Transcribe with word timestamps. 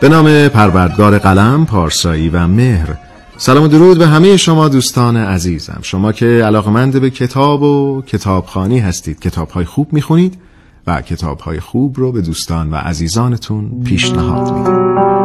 به 0.00 0.08
نام 0.08 0.48
پروردگار 0.48 1.18
قلم، 1.18 1.66
پارسایی 1.66 2.28
و 2.28 2.46
مهر. 2.46 2.94
سلام 3.36 3.64
و 3.64 3.68
درود 3.68 3.98
به 3.98 4.06
همه 4.06 4.36
شما 4.36 4.68
دوستان 4.68 5.16
عزیزم. 5.16 5.78
شما 5.82 6.12
که 6.12 6.26
علاقمند 6.26 7.00
به 7.00 7.10
کتاب 7.10 7.62
و 7.62 8.02
کتابخانی 8.02 8.78
هستید 8.78 9.20
کتابهای 9.20 9.64
خوب 9.64 9.92
می‌خونید 9.92 10.38
و 10.86 11.02
کتابهای 11.02 11.60
خوب 11.60 11.94
رو 11.98 12.12
به 12.12 12.20
دوستان 12.20 12.70
و 12.70 12.74
عزیزانتون 12.74 13.82
پیشنهاد 13.84 14.52
می‌دید 14.52 15.17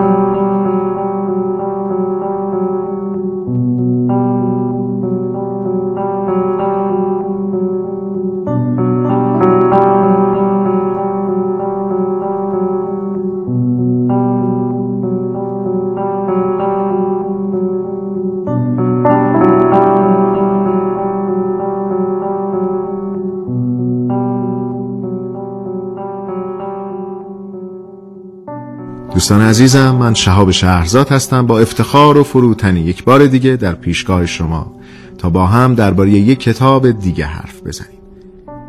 دوستان 29.23 29.41
عزیزم 29.41 29.95
من 29.95 30.13
شهاب 30.13 30.51
شهرزاد 30.51 31.09
هستم 31.09 31.47
با 31.47 31.59
افتخار 31.59 32.17
و 32.17 32.23
فروتنی 32.23 32.79
یک 32.79 33.03
بار 33.03 33.27
دیگه 33.27 33.55
در 33.55 33.73
پیشگاه 33.73 34.25
شما. 34.25 34.71
تا 35.17 35.29
با 35.29 35.47
هم 35.47 35.75
درباره 35.75 36.09
یک 36.09 36.39
کتاب 36.39 36.91
دیگه 36.91 37.25
حرف 37.25 37.61
بزنیم. 37.65 37.99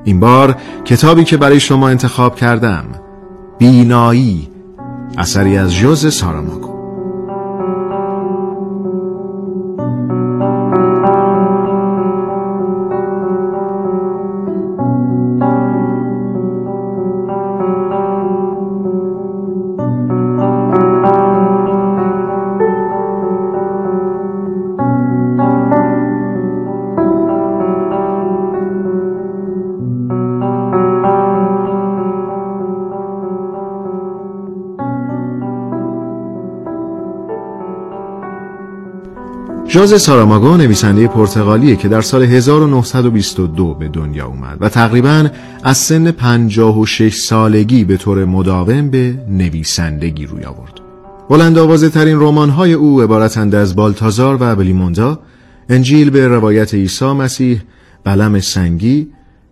این 0.05 0.20
بار 0.20 0.56
کتابی 0.84 1.24
که 1.24 1.36
برای 1.36 1.61
شما 1.61 1.88
انتخاب 1.88 2.36
کردم 2.36 2.84
بینایی 3.58 4.48
اثری 5.19 5.56
از 5.56 5.74
جوز 5.74 6.14
ساراماگو 6.14 6.73
ژوز 39.75 40.02
ساراماگو 40.02 40.57
نویسنده 40.57 41.08
پرتغالیه 41.08 41.77
که 41.77 41.89
در 41.89 42.01
سال 42.01 42.23
1922 42.23 43.74
به 43.74 43.89
دنیا 43.89 44.27
اومد 44.27 44.58
و 44.61 44.68
تقریبا 44.68 45.29
از 45.64 45.79
سن 45.79 46.11
56 46.11 47.14
سالگی 47.14 47.84
به 47.84 47.96
طور 47.96 48.24
مداوم 48.24 48.90
به 48.90 49.18
نویسندگی 49.29 50.27
روی 50.27 50.45
آورد. 50.45 50.80
بلند 51.30 51.58
آوازه 51.58 51.89
ترین 51.89 52.20
رمان 52.20 52.51
های 52.51 52.73
او 52.73 53.02
عبارتند 53.02 53.55
از 53.55 53.77
بالتازار 53.77 54.36
و 54.40 54.57
بلیموندا، 54.57 55.20
انجیل 55.68 56.11
به 56.11 56.29
روایت 56.29 56.74
عیسی 56.74 57.13
مسیح، 57.13 57.63
بلم 58.05 58.40
سنگی، 58.40 59.08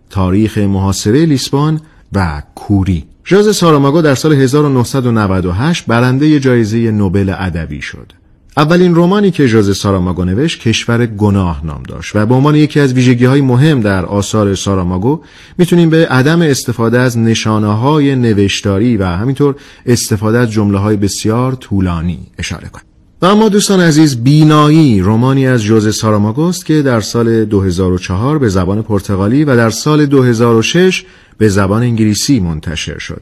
تاریخ 0.09 0.57
محاصره 0.57 1.25
لیسبان 1.25 1.81
و 2.13 2.41
کوری. 2.55 3.05
ژوز 3.25 3.55
ساراماگو 3.55 4.01
در 4.01 4.15
سال 4.15 4.33
1998 4.33 5.85
برنده 5.85 6.39
جایزه 6.39 6.91
نوبل 6.91 7.33
ادبی 7.37 7.81
شد. 7.81 8.22
اولین 8.57 8.95
رومانی 8.95 9.31
که 9.31 9.47
ژوز 9.47 9.77
ساراماگو 9.77 10.25
نوشت 10.25 10.59
کشور 10.59 11.05
گناه 11.05 11.65
نام 11.65 11.83
داشت 11.83 12.15
و 12.15 12.25
به 12.25 12.35
عنوان 12.35 12.55
یکی 12.55 12.79
از 12.79 12.93
ویژگی 12.93 13.25
های 13.25 13.41
مهم 13.41 13.81
در 13.81 14.05
آثار 14.05 14.55
ساراماگو 14.55 15.21
می‌تونیم 15.57 15.89
به 15.89 16.07
عدم 16.07 16.41
استفاده 16.41 16.99
از 16.99 17.17
نشانه 17.17 17.67
های 17.67 18.15
نوشتاری 18.15 18.97
و 18.97 19.05
همینطور 19.05 19.55
استفاده 19.85 20.37
از 20.37 20.51
جمله 20.51 20.77
های 20.77 20.95
بسیار 20.95 21.55
طولانی 21.55 22.19
اشاره 22.39 22.69
کنیم. 22.69 22.85
و 23.21 23.25
اما 23.25 23.49
دوستان 23.49 23.79
عزیز 23.79 24.23
بینایی 24.23 25.01
رومانی 25.01 25.47
از 25.47 25.63
جوز 25.63 25.95
ساراماگو 25.95 26.41
است 26.41 26.65
که 26.65 26.81
در 26.81 27.01
سال 27.01 27.45
2004 27.45 28.39
به 28.39 28.49
زبان 28.49 28.81
پرتغالی 28.81 29.43
و 29.43 29.55
در 29.55 29.69
سال 29.69 30.05
2006 30.05 31.05
به 31.37 31.49
زبان 31.49 31.81
انگلیسی 31.81 32.39
منتشر 32.39 32.97
شد. 32.97 33.21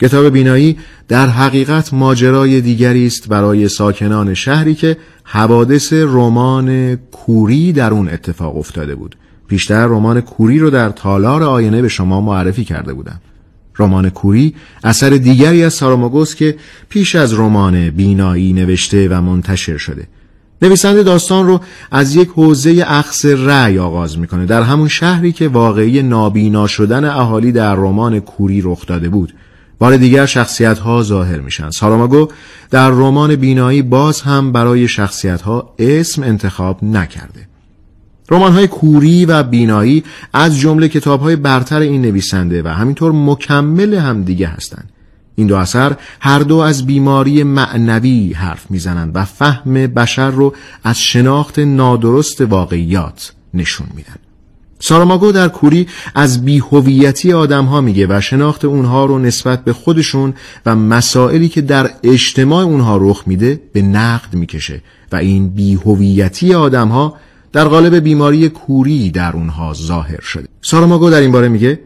کتاب 0.00 0.28
بینایی 0.28 0.76
در 1.08 1.28
حقیقت 1.28 1.94
ماجرای 1.94 2.60
دیگری 2.60 3.06
است 3.06 3.28
برای 3.28 3.68
ساکنان 3.68 4.34
شهری 4.34 4.74
که 4.74 4.96
حوادث 5.24 5.92
رمان 5.92 6.96
کوری 6.96 7.72
در 7.72 7.90
اون 7.90 8.08
اتفاق 8.08 8.56
افتاده 8.56 8.94
بود. 8.94 9.16
پیشتر 9.48 9.86
رمان 9.86 10.20
کوری 10.20 10.58
رو 10.58 10.70
در 10.70 10.88
تالار 10.88 11.42
آینه 11.42 11.82
به 11.82 11.88
شما 11.88 12.20
معرفی 12.20 12.64
کرده 12.64 12.92
بودم. 12.92 13.20
رمان 13.78 14.10
کوری 14.10 14.54
اثر 14.84 15.10
دیگری 15.10 15.64
از 15.64 15.74
ساراماگوس 15.74 16.34
که 16.34 16.56
پیش 16.88 17.14
از 17.14 17.34
رمان 17.34 17.90
بینایی 17.90 18.52
نوشته 18.52 19.08
و 19.08 19.22
منتشر 19.22 19.76
شده. 19.76 20.08
نویسنده 20.62 21.02
داستان 21.02 21.46
رو 21.46 21.60
از 21.90 22.16
یک 22.16 22.28
حوزه 22.28 22.84
اخص 22.86 23.24
رأی 23.24 23.78
آغاز 23.78 24.18
می‌کنه 24.18 24.46
در 24.46 24.62
همون 24.62 24.88
شهری 24.88 25.32
که 25.32 25.48
واقعی 25.48 26.02
نابینا 26.02 26.66
شدن 26.66 27.04
اهالی 27.04 27.52
در 27.52 27.74
رمان 27.74 28.20
کوری 28.20 28.60
رخ 28.64 28.86
داده 28.86 29.08
بود. 29.08 29.34
بار 29.82 29.96
دیگر 29.96 30.26
شخصیت 30.26 30.78
ها 30.78 31.02
ظاهر 31.02 31.40
میشن. 31.40 31.70
ساراماگو 31.70 32.28
در 32.70 32.90
رمان 32.90 33.36
بینایی 33.36 33.82
باز 33.82 34.20
هم 34.20 34.52
برای 34.52 34.88
شخصیت 34.88 35.42
ها 35.42 35.74
اسم 35.78 36.22
انتخاب 36.22 36.84
نکرده. 36.84 37.48
رمان 38.30 38.52
های 38.52 38.66
کوری 38.66 39.24
و 39.24 39.42
بینایی 39.42 40.04
از 40.32 40.58
جمله 40.58 40.88
کتاب 40.88 41.20
های 41.20 41.36
برتر 41.36 41.80
این 41.80 42.02
نویسنده 42.02 42.62
و 42.62 42.68
همینطور 42.68 43.12
مکمل 43.12 43.94
هم 43.94 44.24
دیگه 44.24 44.48
هستند. 44.48 44.90
این 45.34 45.46
دو 45.46 45.56
اثر 45.56 45.96
هر 46.20 46.38
دو 46.38 46.56
از 46.56 46.86
بیماری 46.86 47.42
معنوی 47.42 48.32
حرف 48.32 48.70
می‌زنند 48.70 49.12
و 49.14 49.24
فهم 49.24 49.74
بشر 49.74 50.30
رو 50.30 50.54
از 50.84 50.98
شناخت 50.98 51.58
نادرست 51.58 52.40
واقعیات 52.40 53.32
نشون 53.54 53.86
میدن. 53.96 54.16
ساراماگو 54.84 55.32
در 55.32 55.48
کوری 55.48 55.86
از 56.14 56.44
بیهویتی 56.44 57.32
آدم 57.32 57.64
ها 57.64 57.80
میگه 57.80 58.06
و 58.10 58.20
شناخت 58.20 58.64
اونها 58.64 59.04
رو 59.04 59.18
نسبت 59.18 59.64
به 59.64 59.72
خودشون 59.72 60.34
و 60.66 60.76
مسائلی 60.76 61.48
که 61.48 61.60
در 61.60 61.90
اجتماع 62.02 62.64
اونها 62.64 62.96
رخ 62.96 63.22
میده 63.26 63.60
به 63.72 63.82
نقد 63.82 64.34
می‌کشه 64.34 64.82
و 65.12 65.16
این 65.16 65.48
بیهویتی 65.48 66.54
آدم 66.54 66.88
ها 66.88 67.16
در 67.52 67.64
قالب 67.64 67.94
بیماری 67.94 68.48
کوری 68.48 69.10
در 69.10 69.32
اونها 69.32 69.74
ظاهر 69.74 70.20
شده. 70.20 70.48
ساراماگو 70.62 71.10
در 71.10 71.20
این 71.20 71.32
باره 71.32 71.48
میگه 71.48 71.80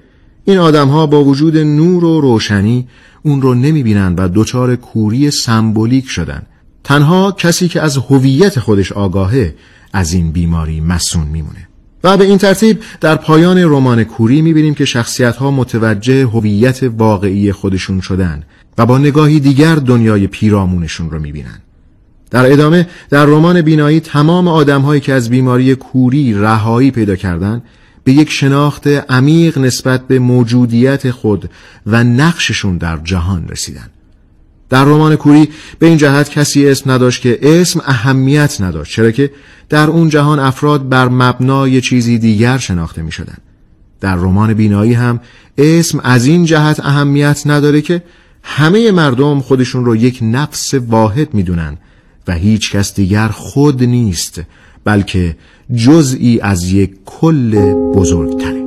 این 0.45 0.59
آدم 0.59 0.89
ها 0.89 1.07
با 1.07 1.25
وجود 1.25 1.57
نور 1.57 2.05
و 2.05 2.21
روشنی 2.21 2.89
اون 3.23 3.43
رو 3.43 3.55
نمی‌بینن 3.55 4.15
و 4.15 4.29
دچار 4.35 4.77
کوری 4.77 5.31
سمبولیک 5.31 6.09
شدن. 6.09 6.43
تنها 6.85 7.33
کسی 7.33 7.69
که 7.69 7.81
از 7.81 7.97
هویت 7.97 8.61
خودش 8.61 8.93
آگاهه 8.93 9.55
از 9.93 10.13
این 10.13 10.33
بیماری 10.33 10.81
مسون 10.81 11.27
میمونه. 11.27 11.69
و 12.05 12.17
به 12.17 12.25
این 12.25 12.39
ترتیب 12.39 12.83
در 13.01 13.17
پایان 13.17 13.59
رمان 13.59 14.05
کوری 14.05 14.43
می‌بینیم 14.43 14.75
که 14.75 14.85
شخصیت 14.85 15.37
ها 15.37 15.51
متوجه 15.51 16.27
هویت 16.27 16.83
واقعی 16.83 17.53
خودشون 17.53 18.01
شدن 18.01 18.43
و 18.79 18.87
با 18.87 18.99
نگاهی 18.99 19.41
دیگر 19.41 19.75
دنیای 19.75 20.27
پیرامونشون 20.27 21.11
رو 21.11 21.19
می‌بینن. 21.19 21.61
در 22.31 22.53
ادامه 22.53 22.89
در 23.11 23.25
رمان 23.25 23.63
بینایی 23.63 24.01
تمام 24.01 24.49
آدمهایی 24.49 25.01
که 25.01 25.13
از 25.13 25.31
بیماری 25.31 25.75
کوری 25.75 26.35
رهایی 26.35 26.91
پیدا 26.91 27.17
کردند 27.17 27.63
به 28.05 28.13
یک 28.13 28.31
شناخت 28.31 28.87
عمیق 28.87 29.59
نسبت 29.59 30.07
به 30.07 30.19
موجودیت 30.19 31.11
خود 31.11 31.51
و 31.87 32.05
نقششون 32.05 32.79
در 32.79 32.99
جهان 33.05 33.49
رسیدن. 33.49 33.91
در 34.71 34.85
رمان 34.85 35.17
کوری 35.17 35.49
به 35.79 35.87
این 35.87 35.97
جهت 35.97 36.31
کسی 36.31 36.69
اسم 36.69 36.91
نداشت 36.91 37.23
که 37.23 37.39
اسم 37.43 37.81
اهمیت 37.85 38.61
نداشت 38.61 38.93
چرا 38.93 39.11
که 39.11 39.31
در 39.69 39.87
اون 39.87 40.09
جهان 40.09 40.39
افراد 40.39 40.89
بر 40.89 41.09
مبنای 41.09 41.81
چیزی 41.81 42.19
دیگر 42.19 42.59
شناخته 42.59 43.03
می 43.03 43.13
شدن. 43.13 43.37
در 44.01 44.17
رمان 44.17 44.55
بینایی 44.55 44.93
هم 44.93 45.21
اسم 45.59 46.01
از 46.05 46.27
این 46.27 46.45
جهت 46.45 46.81
اهمیت 46.81 47.43
نداره 47.47 47.81
که 47.81 48.03
همه 48.43 48.93
مردم 48.93 49.41
خودشون 49.41 49.85
رو 49.85 49.97
یک 49.97 50.19
نفس 50.23 50.75
واحد 50.75 51.35
می‌دونن 51.35 51.77
و 52.29 52.33
هیچ 52.35 52.73
کس 52.73 52.95
دیگر 52.95 53.29
خود 53.29 53.83
نیست 53.85 54.41
بلکه 54.85 55.37
جزئی 55.75 56.41
از 56.41 56.73
یک 56.73 56.91
کل 57.05 57.75
بزرگتره 57.95 58.66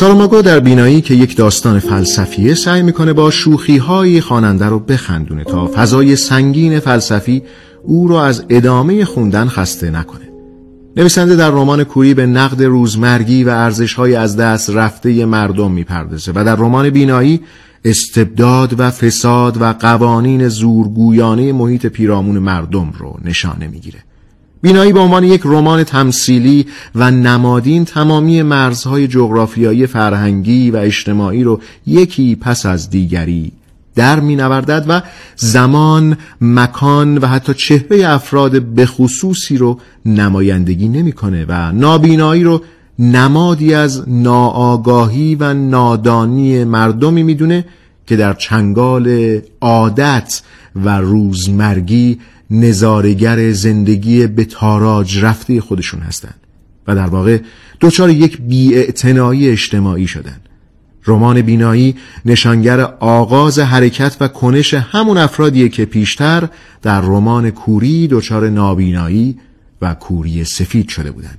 ساراماگو 0.00 0.42
در 0.42 0.60
بینایی 0.60 1.00
که 1.00 1.14
یک 1.14 1.36
داستان 1.36 1.78
فلسفیه 1.78 2.54
سعی 2.54 2.82
می‌کنه 2.82 3.12
با 3.12 3.30
شوخی 3.30 3.76
های 3.76 4.20
خواننده 4.20 4.66
رو 4.66 4.78
بخندونه 4.78 5.44
تا 5.44 5.70
فضای 5.74 6.16
سنگین 6.16 6.80
فلسفی 6.80 7.42
او 7.82 8.08
رو 8.08 8.14
از 8.14 8.44
ادامه 8.48 9.04
خوندن 9.04 9.48
خسته 9.48 9.90
نکنه. 9.90 10.28
نویسنده 10.96 11.36
در 11.36 11.50
رمان 11.50 11.84
کوری 11.84 12.14
به 12.14 12.26
نقد 12.26 12.62
روزمرگی 12.62 13.44
و 13.44 13.48
ارزش 13.48 13.94
های 13.94 14.14
از 14.14 14.36
دست 14.36 14.70
رفته 14.70 15.24
مردم 15.24 15.70
می‌پردازه 15.70 16.32
و 16.34 16.44
در 16.44 16.56
رمان 16.56 16.90
بینایی 16.90 17.40
استبداد 17.84 18.80
و 18.80 18.90
فساد 18.90 19.62
و 19.62 19.72
قوانین 19.72 20.48
زورگویانه 20.48 21.52
محیط 21.52 21.86
پیرامون 21.86 22.38
مردم 22.38 22.92
رو 22.98 23.18
نشانه 23.24 23.68
می‌گیره. 23.68 23.98
بینایی 24.62 24.92
به 24.92 25.00
عنوان 25.00 25.24
یک 25.24 25.40
رمان 25.44 25.84
تمثیلی 25.84 26.66
و 26.94 27.10
نمادین 27.10 27.84
تمامی 27.84 28.42
مرزهای 28.42 29.08
جغرافیایی 29.08 29.86
فرهنگی 29.86 30.70
و 30.70 30.76
اجتماعی 30.76 31.44
رو 31.44 31.60
یکی 31.86 32.36
پس 32.36 32.66
از 32.66 32.90
دیگری 32.90 33.52
در 33.94 34.20
می 34.20 34.36
نوردد 34.36 34.84
و 34.88 35.02
زمان، 35.36 36.16
مکان 36.40 37.18
و 37.18 37.26
حتی 37.26 37.54
چهره 37.54 38.08
افراد 38.08 38.52
بخصوصی 38.52 39.56
رو 39.56 39.78
نمایندگی 40.06 40.88
نمی‌کنه 40.88 41.46
و 41.48 41.72
نابینایی 41.72 42.44
رو 42.44 42.62
نمادی 42.98 43.74
از 43.74 44.04
ناآگاهی 44.08 45.34
و 45.34 45.54
نادانی 45.54 46.64
مردمی 46.64 47.22
می‌دونه 47.22 47.64
که 48.06 48.16
در 48.16 48.34
چنگال 48.34 49.38
عادت 49.60 50.42
و 50.76 50.98
روزمرگی 50.98 52.18
نظارگر 52.50 53.52
زندگی 53.52 54.26
به 54.26 54.44
تاراج 54.44 55.18
رفته 55.18 55.60
خودشون 55.60 56.00
هستند 56.00 56.40
و 56.86 56.96
در 56.96 57.06
واقع 57.06 57.38
دچار 57.80 58.10
یک 58.10 58.40
بیاعتنایی 58.40 59.48
اجتماعی 59.48 60.06
شدن. 60.06 60.40
رمان 61.06 61.42
بینایی 61.42 61.96
نشانگر 62.24 62.80
آغاز 63.00 63.58
حرکت 63.58 64.16
و 64.20 64.28
کنش 64.28 64.74
همون 64.74 65.18
افرادیه 65.18 65.68
که 65.68 65.84
پیشتر 65.84 66.48
در 66.82 67.00
رمان 67.00 67.50
کوری 67.50 68.08
دچار 68.08 68.48
نابینایی 68.48 69.38
و 69.82 69.94
کوری 69.94 70.44
سفید 70.44 70.88
شده 70.88 71.10
بودند. 71.10 71.38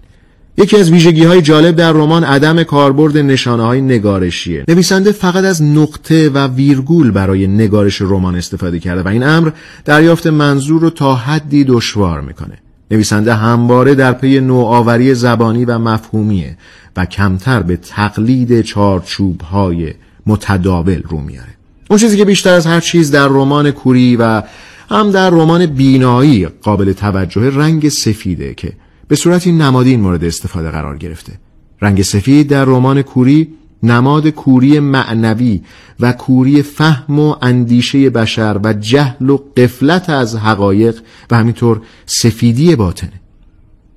یکی 0.58 0.78
از 0.78 0.92
ویژگی 0.92 1.24
های 1.24 1.42
جالب 1.42 1.76
در 1.76 1.92
رمان 1.92 2.24
عدم 2.24 2.64
کاربرد 2.64 3.18
نشانه 3.18 3.64
های 3.64 3.82
نگارشیه. 3.82 4.64
نویسنده 4.68 5.12
فقط 5.12 5.44
از 5.44 5.64
نقطه 5.64 6.30
و 6.30 6.48
ویرگول 6.48 7.12
برای 7.12 7.48
نگارش 7.48 8.02
رمان 8.02 8.36
استفاده 8.36 8.80
کرده 8.80 9.02
و 9.02 9.08
این 9.08 9.24
امر 9.24 9.52
دریافت 9.86 10.28
منظور 10.28 10.82
رو 10.82 10.90
تا 10.90 11.16
حدی 11.16 11.64
دشوار 11.64 12.22
می‌کنه. 12.22 12.58
نویسنده 12.92 13.34
همواره 13.34 13.96
در 13.96 14.14
پی 14.14 14.40
نوآوری 14.40 15.16
زبانی 15.16 15.66
و 15.66 15.80
مفهومیه 15.80 16.58
و 16.98 17.06
کمتر 17.06 17.64
به 17.64 17.78
تقلید 17.78 18.62
چارچوب 18.62 19.42
های 19.42 19.94
متداول 20.26 21.02
رو 21.10 21.22
میاره. 21.22 21.50
اون 21.90 22.00
چیزی 22.00 22.18
که 22.18 22.26
بیشتر 22.26 22.54
از 22.54 22.66
هر 22.66 22.80
چیز 22.80 23.12
در 23.12 23.28
رمان 23.28 23.72
کوری 23.72 24.16
و 24.16 24.44
هم 24.90 25.12
در 25.12 25.30
رمان 25.30 25.66
بینایی 25.66 26.46
قابل 26.46 26.94
توجه 26.94 27.50
رنگ 27.50 27.90
سفیده 27.90 28.54
که 28.54 28.74
به 29.12 29.18
صورتی 29.18 29.52
نمادین 29.52 30.02
مورد 30.02 30.24
استفاده 30.24 30.72
قرار 30.72 30.98
گرفته. 30.98 31.34
رنگ 31.82 32.02
سفید 32.02 32.48
در 32.48 32.66
رمان 32.66 33.02
کوری 33.02 33.48
نماد 33.84 34.30
کوری 34.30 34.80
معنوی 34.80 35.62
و 36.00 36.12
کوری 36.12 36.62
فهم 36.62 37.20
و 37.20 37.36
اندیشه 37.42 38.10
بشر 38.10 38.60
و 38.64 38.74
جهل 38.74 39.30
و 39.30 39.38
قفلت 39.58 40.10
از 40.10 40.36
حقایق 40.36 41.02
و 41.32 41.38
همینطور 41.38 41.82
سفیدی 42.06 42.76
باطنه. 42.76 43.22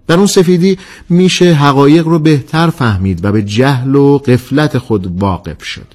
در 0.06 0.16
اون 0.16 0.26
سفیدی 0.26 0.78
میشه 1.08 1.52
حقایق 1.52 2.06
رو 2.06 2.18
بهتر 2.18 2.70
فهمید 2.70 3.24
و 3.24 3.32
به 3.32 3.42
جهل 3.42 3.94
و 3.94 4.18
قفلت 4.18 4.78
خود 4.78 5.22
واقف 5.22 5.64
شد. 5.64 5.86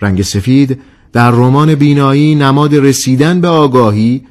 رنگ 0.00 0.22
سفید 0.22 0.80
در 1.12 1.30
رمان 1.30 1.74
بینایی 1.74 2.34
نماد 2.34 2.74
رسیدن 2.74 3.40
به 3.40 3.48
آگاهی 3.48 4.22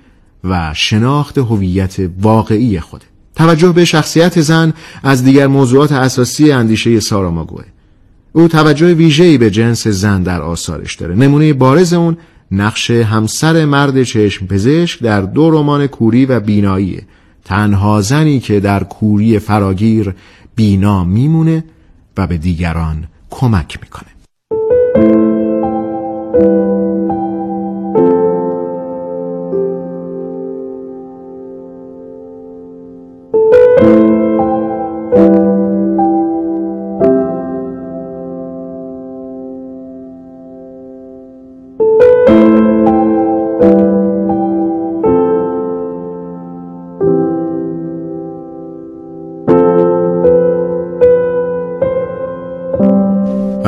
و 0.44 0.74
شناخت 0.76 1.38
هویت 1.38 1.96
واقعی 2.22 2.80
خوده 2.80 3.09
توجه 3.40 3.72
به 3.72 3.86
شخصیت 3.86 4.42
زن 4.42 4.74
از 5.04 5.24
دیگر 5.24 5.48
موضوعات 5.48 5.92
اساسی 5.92 6.52
اندیشه 6.52 7.00
ساراماگوه. 7.00 7.64
او 8.34 8.48
توجه 8.48 8.94
ویژه‌ای 8.94 9.38
به 9.38 9.52
جنس 9.52 9.88
زن 9.88 10.24
در 10.24 10.42
آثارش 10.42 10.96
داره. 10.96 11.16
نمونه 11.16 11.54
بارز 11.54 11.94
اون 11.94 12.18
نقش 12.52 12.92
همسر 12.92 13.66
مرد 13.66 14.04
چشم 14.04 14.48
پزشک 14.48 15.04
در 15.04 15.22
دو 15.22 15.50
رمان 15.50 15.88
کوری 15.88 16.26
و 16.26 16.40
بینایی. 16.40 17.02
تنها 17.46 18.02
زنی 18.02 18.40
که 18.40 18.60
در 18.60 18.84
کوری 18.84 19.40
فراگیر 19.40 20.14
بینا 20.56 21.04
میمونه 21.04 21.64
و 22.18 22.28
به 22.28 22.38
دیگران 22.38 23.04
کمک 23.30 23.80
می‌کنه. 23.82 24.10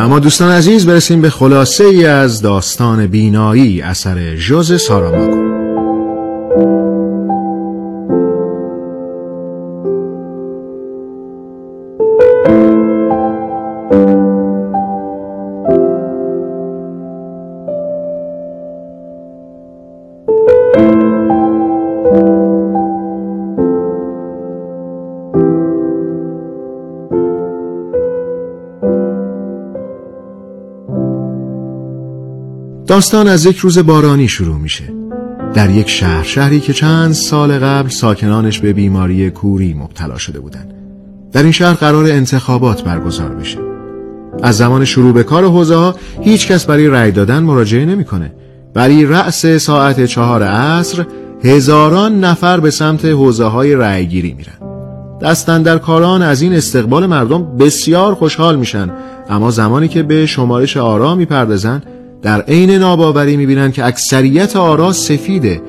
اما 0.01 0.19
دوستان 0.19 0.51
عزیز 0.51 0.85
برسیم 0.85 1.21
به 1.21 1.29
خلاصه 1.29 1.83
ای 1.83 2.05
از 2.05 2.41
داستان 2.41 3.07
بینایی 3.07 3.81
اثر 3.81 4.35
جوز 4.35 4.81
ساراماگو 4.81 5.50
داستان 32.91 33.27
از 33.27 33.45
یک 33.45 33.57
روز 33.57 33.79
بارانی 33.79 34.27
شروع 34.27 34.57
میشه. 34.57 34.83
در 35.53 35.69
یک 35.69 35.89
شهر 35.89 36.23
شهری 36.23 36.59
که 36.59 36.73
چند 36.73 37.11
سال 37.11 37.59
قبل 37.59 37.89
ساکنانش 37.89 38.59
به 38.59 38.73
بیماری 38.73 39.29
کوری 39.29 39.73
مبتلا 39.73 40.17
شده 40.17 40.39
بودند. 40.39 40.73
در 41.31 41.43
این 41.43 41.51
شهر 41.51 41.73
قرار 41.73 42.05
انتخابات 42.05 42.83
برگزار 42.83 43.29
بشه. 43.29 43.57
از 44.43 44.57
زمان 44.57 44.85
شروع 44.85 45.13
به 45.13 45.23
کار 45.23 45.45
حوزه 45.45 45.75
ها 45.75 45.95
هیچ 46.21 46.47
کس 46.47 46.65
برای 46.65 46.87
رأی 46.87 47.11
دادن 47.11 47.39
مراجعه 47.39 47.85
نمی‌کنه. 47.85 48.33
ولی 48.75 49.05
رأس 49.05 49.45
ساعت 49.45 50.05
چهار 50.05 50.43
عصر 50.43 51.05
هزاران 51.43 52.19
نفر 52.19 52.59
به 52.59 52.71
سمت 52.71 53.05
حوزه 53.05 53.45
های 53.45 53.75
رأی 53.75 54.05
گیری 54.05 54.33
میرن. 54.33 55.77
کاران 55.77 56.21
از 56.21 56.41
این 56.41 56.53
استقبال 56.53 57.05
مردم 57.05 57.57
بسیار 57.57 58.15
خوشحال 58.15 58.55
میشن. 58.55 58.91
اما 59.29 59.51
زمانی 59.51 59.87
که 59.87 60.03
به 60.03 60.25
شمارش 60.25 60.77
آرا 60.77 61.15
می‌پردازن 61.15 61.81
در 62.21 62.41
عین 62.41 62.71
ناباوری 62.71 63.37
می‌بینند 63.37 63.73
که 63.73 63.85
اکثریت 63.85 64.55
آرا 64.55 64.93
سفیده 64.93 65.61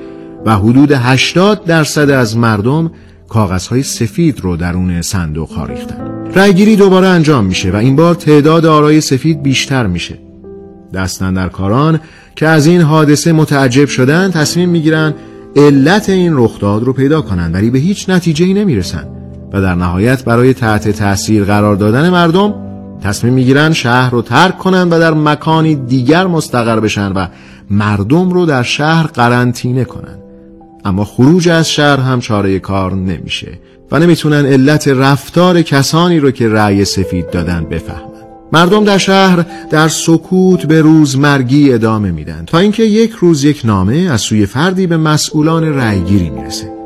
و 0.45 0.55
حدود 0.55 0.91
80 0.91 1.65
درصد 1.65 2.09
از 2.09 2.37
مردم 2.37 2.91
کاغذهای 3.29 3.83
سفید 3.83 4.39
رو 4.39 4.55
درون 4.57 5.01
صندوق 5.01 5.49
ها 5.49 5.65
ریختن. 5.65 6.13
رأیگیری 6.35 6.75
دوباره 6.75 7.07
انجام 7.07 7.45
میشه 7.45 7.71
و 7.71 7.75
این 7.75 7.95
بار 7.95 8.15
تعداد 8.15 8.65
آرای 8.65 9.01
سفید 9.01 9.43
بیشتر 9.43 9.87
میشه. 9.87 10.19
دستن 10.93 11.33
در 11.33 11.49
کاران 11.49 11.99
که 12.35 12.47
از 12.47 12.65
این 12.65 12.81
حادثه 12.81 13.31
متعجب 13.31 13.85
شدن 13.85 14.31
تصمیم 14.31 14.69
می‌گیرن 14.69 15.13
علت 15.55 16.09
این 16.09 16.37
رخداد 16.37 16.83
رو 16.83 16.93
پیدا 16.93 17.21
کنن 17.21 17.51
ولی 17.51 17.69
به 17.69 17.79
هیچ 17.79 18.09
نتیجه 18.09 18.45
ای 18.45 18.53
نمی‌رسن 18.53 19.07
و 19.53 19.61
در 19.61 19.75
نهایت 19.75 20.25
برای 20.25 20.53
تحت 20.53 20.89
تاثیر 20.89 21.43
قرار 21.43 21.75
دادن 21.75 22.09
مردم 22.09 22.53
تصمیم 23.03 23.33
می‌گیرن 23.33 23.73
شهر 23.73 24.09
رو 24.09 24.21
ترک 24.21 24.57
کنن 24.57 24.89
و 24.89 24.99
در 24.99 25.13
مکانی 25.13 25.75
دیگر 25.75 26.27
مستقر 26.27 26.79
بشن 26.79 27.11
و 27.11 27.27
مردم 27.69 28.29
رو 28.29 28.45
در 28.45 28.63
شهر 28.63 29.07
قرنطینه 29.07 29.83
کنن. 29.83 30.17
اما 30.85 31.05
خروج 31.05 31.49
از 31.49 31.69
شهر 31.69 31.99
هم 31.99 32.19
چاره 32.19 32.59
کار 32.59 32.93
نمیشه 32.93 33.59
و 33.91 33.99
نمی‌تونن 33.99 34.45
علت 34.45 34.87
رفتار 34.87 35.61
کسانی 35.61 36.19
رو 36.19 36.31
که 36.31 36.49
رأی 36.49 36.85
سفید 36.85 37.29
دادن 37.29 37.65
بفهمن. 37.71 38.13
مردم 38.51 38.83
در 38.83 38.97
شهر 38.97 39.45
در 39.69 39.87
سکوت 39.87 40.65
به 40.65 40.81
روزمرگی 40.81 41.73
ادامه 41.73 42.11
میدن 42.11 42.43
تا 42.47 42.57
اینکه 42.57 42.83
یک 42.83 43.11
روز 43.11 43.43
یک 43.43 43.61
نامه 43.65 43.95
از 44.11 44.21
سوی 44.21 44.45
فردی 44.45 44.87
به 44.87 44.97
مسئولان 44.97 45.63
رأیگیری 45.63 46.29
می‌رسه. 46.29 46.82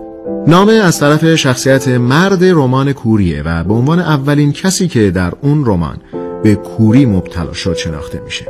نامه 0.48 0.74
از 0.74 1.00
طرف 1.00 1.36
شخصیت 1.36 1.88
مرد 1.88 2.44
رمان 2.44 2.94
کوریه 2.94 3.42
و 3.46 3.64
به 3.64 3.74
عنوان 3.74 4.00
اولین 4.00 4.52
کسی 4.52 4.88
که 4.88 5.12
در 5.12 5.34
اون 5.42 5.66
رمان 5.66 5.98
به 6.44 6.56
کوری 6.56 7.06
مبتلا 7.06 7.54
شد 7.54 7.76
شناخته 7.76 8.22
میشه. 8.26 8.46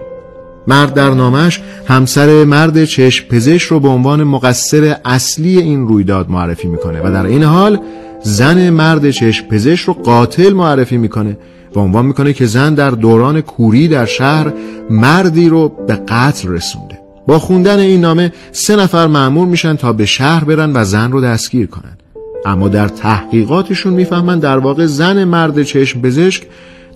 مرد 0.67 0.93
در 0.93 1.09
نامش 1.09 1.61
همسر 1.87 2.43
مرد 2.43 2.85
چشم 2.85 3.27
پزشک 3.27 3.67
رو 3.67 3.79
به 3.79 3.87
عنوان 3.87 4.23
مقصر 4.23 4.95
اصلی 5.05 5.57
این 5.57 5.87
رویداد 5.87 6.29
معرفی 6.29 6.67
می‌کنه 6.67 7.01
و 7.01 7.11
در 7.11 7.25
این 7.25 7.43
حال 7.43 7.79
زن 8.23 8.69
مرد 8.69 9.09
چشم 9.09 9.47
پزشک 9.47 9.85
رو 9.85 9.93
قاتل 9.93 10.53
معرفی 10.53 10.97
می‌کنه. 10.97 11.37
و 11.75 11.79
عنوان 11.79 12.05
می‌کنه 12.05 12.33
که 12.33 12.45
زن 12.45 12.73
در 12.73 12.91
دوران 12.91 13.41
کوری 13.41 13.87
در 13.87 14.05
شهر 14.05 14.53
مردی 14.89 15.49
رو 15.49 15.69
به 15.87 15.99
قتل 16.07 16.49
رسونده 16.49 16.86
با 17.27 17.39
خوندن 17.39 17.79
این 17.79 18.01
نامه 18.01 18.33
سه 18.51 18.75
نفر 18.75 19.07
معمول 19.07 19.47
میشن 19.47 19.75
تا 19.75 19.93
به 19.93 20.05
شهر 20.05 20.43
برن 20.43 20.71
و 20.73 20.83
زن 20.83 21.11
رو 21.11 21.21
دستگیر 21.21 21.67
کنن 21.67 21.97
اما 22.45 22.67
در 22.67 22.87
تحقیقاتشون 22.87 23.93
می‌فهمن 23.93 24.39
در 24.39 24.57
واقع 24.57 24.85
زن 24.85 25.23
مرد 25.23 25.63
چشم 25.63 26.01
پزشک 26.01 26.43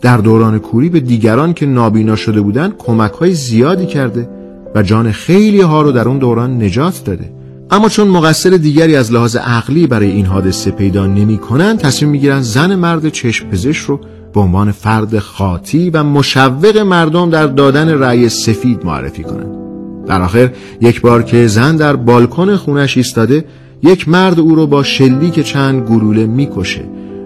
در 0.01 0.17
دوران 0.17 0.59
کوری 0.59 0.89
به 0.89 0.99
دیگران 0.99 1.53
که 1.53 1.65
نابینا 1.65 2.15
شده 2.15 2.41
بودن 2.41 2.73
کمک 2.77 3.11
های 3.11 3.33
زیادی 3.33 3.85
کرده 3.85 4.29
و 4.75 4.83
جان 4.83 5.11
خیلی 5.11 5.61
ها 5.61 5.81
رو 5.81 5.91
در 5.91 6.07
اون 6.07 6.17
دوران 6.17 6.63
نجات 6.63 7.03
داده 7.05 7.31
اما 7.71 7.89
چون 7.89 8.07
مقصر 8.07 8.49
دیگری 8.49 8.95
از 8.95 9.11
لحاظ 9.11 9.35
عقلی 9.35 9.87
برای 9.87 10.11
این 10.11 10.25
حادثه 10.25 10.71
پیدا 10.71 11.05
نمی 11.05 11.37
کنن 11.37 11.77
تصمیم 11.77 12.11
می‌گیرن 12.11 12.41
زن 12.41 12.75
مرد 12.75 13.09
چشم 13.09 13.49
پزشک 13.49 13.85
رو 13.85 13.99
به 14.33 14.39
عنوان 14.39 14.71
فرد 14.71 15.19
خاطی 15.19 15.89
و 15.89 16.03
مشوق 16.03 16.77
مردم 16.77 17.29
در 17.29 17.47
دادن 17.47 17.89
رأی 17.89 18.29
سفید 18.29 18.85
معرفی 18.85 19.23
کنند. 19.23 19.60
در 20.07 20.21
آخر 20.21 20.49
یک 20.81 21.01
بار 21.01 21.23
که 21.23 21.47
زن 21.47 21.75
در 21.75 21.95
بالکن 21.95 22.55
خونش 22.55 22.97
ایستاده 22.97 23.45
یک 23.83 24.09
مرد 24.09 24.39
او 24.39 24.55
رو 24.55 24.67
با 24.67 24.83
شلیک 24.83 25.39
چند 25.39 25.89
گلوله 25.89 26.25
می‌کشه 26.25 26.83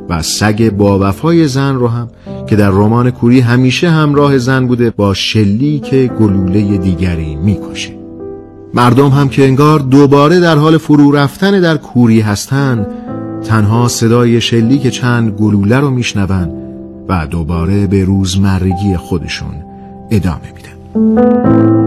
و 0.10 0.22
سگ 0.22 0.70
با 0.70 1.00
وفای 1.10 1.48
زن 1.48 1.76
رو 1.76 1.88
هم 1.88 2.08
که 2.48 2.56
در 2.56 2.70
رمان 2.70 3.12
کوری 3.12 3.40
همیشه 3.40 3.90
همراه 3.90 4.38
زن 4.38 4.68
بوده 4.68 4.90
با 4.90 5.14
شلیک 5.14 5.96
گلوله 5.96 6.78
دیگری 6.78 7.36
می‌کشه. 7.36 7.94
مردم 8.74 9.10
هم 9.10 9.30
که 9.30 9.44
انگار 9.44 9.80
دوباره 9.80 10.40
در 10.40 10.56
حال 10.56 10.78
فرو 10.78 11.12
رفتن 11.12 11.60
در 11.60 11.78
کوری 11.78 12.22
هستند 12.22 12.88
تنها 13.44 13.88
صدای 13.88 14.42
شلیک 14.42 14.88
چند 14.88 15.32
گلوله 15.32 15.80
رو 15.80 15.90
میشنون 15.90 16.50
و 17.10 17.28
دوباره 17.28 17.88
به 17.88 18.04
روزمرگی 18.04 18.98
خودشون 18.98 19.56
ادامه 20.12 20.54
میدن. 20.56 21.85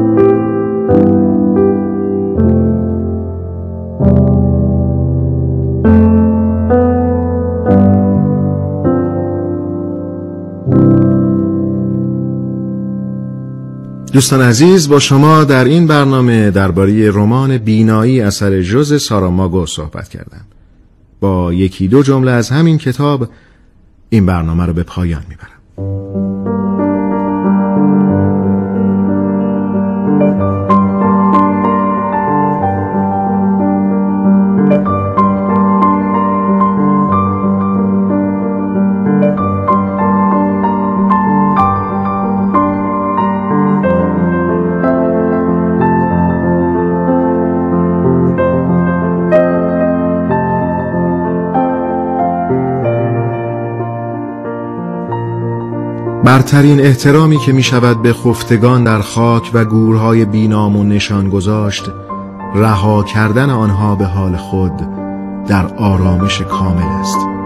دوستان 14.12 14.42
عزیز 14.42 14.88
با 14.88 14.98
شما 14.98 15.44
در 15.44 15.64
این 15.64 15.86
برنامه 15.86 16.50
درباره 16.50 17.10
رمان 17.10 17.58
بینایی 17.58 18.20
اثر 18.20 18.62
جوز 18.62 19.02
ساراماگو 19.02 19.66
صحبت 19.66 20.08
کردم. 20.08 20.44
با 21.20 21.52
یکی 21.52 21.88
دو 21.88 22.02
جمله 22.02 22.30
از 22.30 22.50
همین 22.50 22.78
کتاب 22.78 23.28
این 24.10 24.26
برنامه 24.26 24.66
رو 24.66 24.72
به 24.72 24.82
پایان 24.82 25.22
می‌برم. 25.28 25.57
برترین 56.28 56.80
احترامی 56.80 57.38
که 57.38 57.52
می 57.52 57.62
شود 57.62 58.02
به 58.02 58.12
خفتگان 58.12 58.84
در 58.84 59.00
خاک 59.00 59.50
و 59.54 59.64
گورهای 59.64 60.24
بینام 60.24 60.76
و 60.76 60.84
نشان 60.84 61.30
گذاشت 61.30 61.90
رها 62.54 63.02
کردن 63.02 63.50
آنها 63.50 63.96
به 63.96 64.06
حال 64.06 64.36
خود 64.36 64.72
در 65.46 65.66
آرامش 65.74 66.40
کامل 66.42 66.82
است. 66.82 67.37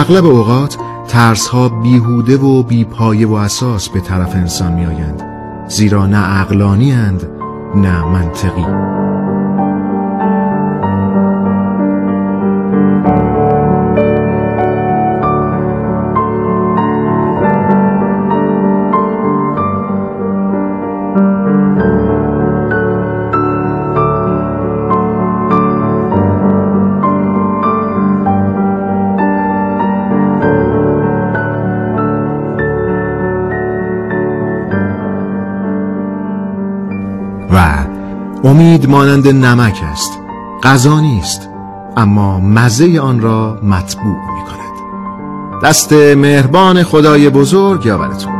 اغلب 0.00 0.26
اوقات 0.26 0.76
ترس 1.08 1.48
ها 1.48 1.68
بیهوده 1.68 2.36
و 2.36 2.62
بیپایه 2.62 3.26
و 3.26 3.34
اساس 3.34 3.88
به 3.88 4.00
طرف 4.00 4.34
انسان 4.34 4.72
می 4.72 4.86
آیند 4.86 5.22
زیرا 5.68 6.06
نه 6.06 6.16
عقلانی 6.16 6.92
نه 7.74 8.04
منطقی. 8.04 8.99
مانند 38.90 39.28
نمک 39.28 39.80
است. 39.92 40.20
غذا 40.62 41.00
نیست 41.00 41.48
اما 41.96 42.40
مزه 42.40 43.00
آن 43.00 43.20
را 43.20 43.58
مطبوع 43.62 44.16
می 44.34 44.42
کند 44.44 44.70
دست 45.62 45.92
مهربان 45.92 46.82
خدای 46.82 47.30
بزرگ 47.30 47.86
یاورتون 47.86 48.39